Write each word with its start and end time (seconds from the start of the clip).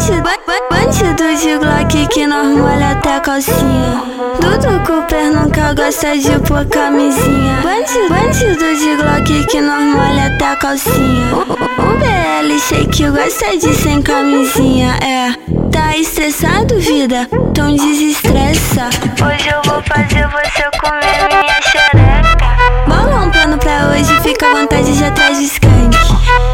Bandido, 0.00 0.22
bandido 0.70 1.36
de 1.36 1.58
Glock 1.58 2.08
que 2.08 2.26
nós 2.26 2.46
molha 2.56 2.92
até 2.92 3.16
a 3.16 3.20
calcinha. 3.20 4.02
Dudu 4.40 4.82
Cooper 4.86 5.30
nunca 5.30 5.74
gosta 5.74 6.16
de 6.16 6.38
pôr 6.48 6.64
camisinha. 6.64 7.60
Bandido, 7.62 8.08
bandido 8.08 8.76
de 8.76 8.96
Glock 8.96 9.46
que 9.46 9.60
nós 9.60 9.82
molha 9.94 10.34
até 10.34 10.52
a 10.52 10.56
calcinha. 10.56 11.34
O, 11.34 11.44
BL 11.44 12.58
Shake 12.58 13.10
gosta 13.10 13.58
de 13.58 13.74
sem 13.74 14.00
camisinha, 14.00 14.96
é. 15.02 15.34
Tá 15.70 15.94
estressado, 15.94 16.80
vida? 16.80 17.28
Então 17.30 17.76
desestressa. 17.76 18.88
Hoje 19.22 19.50
eu 19.50 19.60
vou 19.70 19.82
fazer 19.82 20.26
você 20.28 20.64
comer 20.80 21.28
minha 21.28 21.60
xereca. 21.60 22.40
Bola 22.88 23.26
um 23.26 23.30
plano 23.30 23.58
pra 23.58 23.90
hoje, 23.90 24.18
fica 24.22 24.46
à 24.46 24.60
vontade 24.60 24.96
de 24.96 25.04
atrás 25.04 25.36
do 25.36 25.44
skunk. 25.44 25.98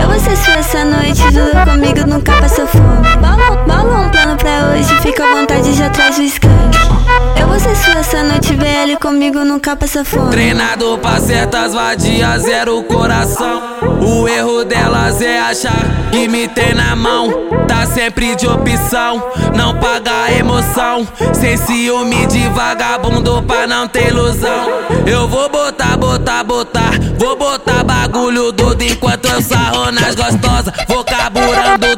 Eu 0.00 0.08
vou 0.08 0.20
ser 0.20 0.36
sua 0.36 0.54
essa 0.54 0.84
noite, 0.84 1.22
tudo 1.32 1.70
comigo 1.70 2.06
nunca 2.06 2.32
passou 2.40 2.66
fome. 2.68 2.81
Eu 7.40 7.48
vou 7.48 7.58
ser 7.58 7.74
sua 7.76 7.92
essa 8.00 8.22
noite, 8.22 8.54
BL 8.54 8.96
comigo 9.00 9.44
nunca 9.44 9.76
passa 9.76 10.04
fome. 10.04 10.30
Treinado 10.30 10.98
pra 10.98 11.20
certas 11.20 11.72
vadias, 11.72 12.42
zero 12.42 12.82
coração. 12.82 13.62
O 14.00 14.28
erro 14.28 14.64
delas 14.64 15.20
é 15.22 15.40
achar 15.40 15.84
que 16.10 16.28
me 16.28 16.48
tem 16.48 16.74
na 16.74 16.94
mão. 16.96 17.30
Tá 17.66 17.86
sempre 17.86 18.34
de 18.36 18.46
opção, 18.46 19.22
não 19.54 19.74
paga 19.78 20.32
emoção. 20.32 21.06
Sem 21.32 21.56
ciúme 21.56 22.26
de 22.26 22.48
vagabundo 22.48 23.42
pra 23.44 23.66
não 23.66 23.88
ter 23.88 24.08
ilusão. 24.08 24.68
Eu 25.06 25.28
vou 25.28 25.48
botar, 25.48 25.96
botar, 25.96 26.44
botar. 26.44 26.92
Vou 27.18 27.36
botar 27.36 27.84
bagulho 27.84 28.52
doido 28.52 28.82
enquanto 28.82 29.26
eu 29.26 29.40
sarro 29.40 29.90
nas 29.92 30.14
gostosas. 30.14 30.72
Vou 30.88 31.04
carburando 31.04 31.96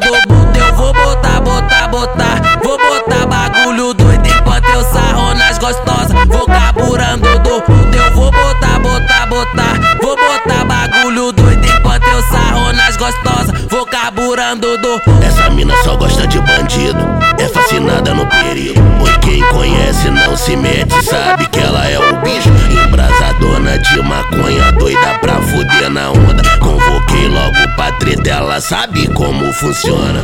Essa 15.21 15.51
mina 15.51 15.75
só 15.83 15.97
gosta 15.97 16.29
de 16.29 16.39
bandido. 16.39 16.99
É 17.41 17.49
fascinada 17.49 18.15
no 18.15 18.25
perigo. 18.27 18.81
Pois 19.01 19.17
quem 19.17 19.43
conhece 19.49 20.09
não 20.11 20.37
se 20.37 20.55
mete, 20.55 21.05
sabe 21.05 21.49
que 21.49 21.59
ela 21.59 21.85
é 21.89 21.99
o 21.99 22.21
bicho. 22.21 22.51
Embrasadona 22.87 23.77
de 23.79 24.01
maconha, 24.03 24.71
doida 24.73 25.19
pra 25.21 25.41
fuder 25.41 25.91
na 25.91 26.11
onda. 26.11 26.43
Convoquei 26.61 27.29
logo 27.29 27.75
pra 27.75 27.91
treta, 27.93 28.31
ela 28.31 28.61
sabe 28.61 29.09
como 29.09 29.53
funciona. 29.55 30.23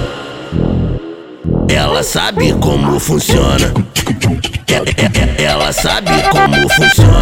Ela 1.68 2.02
sabe 2.04 2.52
como 2.52 3.00
funciona. 3.00 3.72
Ela 5.38 5.72
sabe 5.72 6.10
como 6.30 6.68
funciona. 6.68 7.19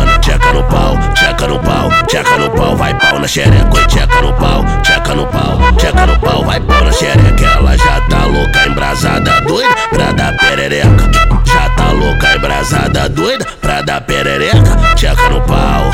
Pau, 3.19 3.21
na 3.21 3.29
xereca. 3.29 3.87
Tcheca 3.89 4.21
no 4.21 4.33
pau, 4.35 4.65
tcheca 4.83 5.15
no 5.15 5.27
pau, 5.27 5.59
tcheca 5.77 6.07
no 6.07 6.19
pau, 6.19 6.45
vai 6.45 6.61
pau 6.61 6.85
na 6.85 6.93
xereca. 6.93 7.45
Ela 7.45 7.77
já 7.77 8.01
tá 8.09 8.25
louca, 8.25 8.67
embrasada, 8.67 9.41
doida 9.43 9.75
pra 9.91 10.13
dar 10.13 10.37
perereca. 10.37 11.11
Já 11.45 11.69
tá 11.71 11.91
louca, 11.91 12.37
embrasada, 12.37 13.09
doida 13.09 13.45
pra 13.61 13.83
dar 13.83 14.01
perereca. 14.03 14.77
Tcheca 14.95 15.29
no 15.31 15.41
pau, 15.43 15.91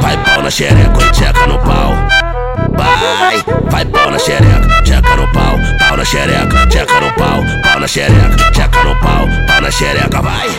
vai, 0.00 0.16
pau 0.18 0.42
na 0.42 0.50
xereca. 0.50 0.98
Oi, 0.98 1.10
tcheca 1.10 1.46
no 1.46 1.58
pau. 1.58 1.94
Vai, 2.76 3.42
vai 3.70 3.84
pau 3.86 4.10
na 4.10 4.18
xereca, 4.18 4.82
tcheca 4.82 5.16
no 5.16 5.26
pau, 5.32 5.58
pau 5.78 5.96
na 5.96 6.04
xereca, 6.04 6.66
tcheca 6.66 7.00
no 7.00 7.12
pau, 7.14 7.42
pau 7.62 7.80
na 7.80 7.88
xereca, 7.88 8.50
tcheca 8.52 8.84
no 8.84 8.94
pau, 9.00 9.28
pau 9.46 9.60
na 9.62 9.70
xereca, 9.70 10.22
vai. 10.22 10.55